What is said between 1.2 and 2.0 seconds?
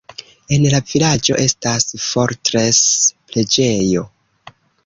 estas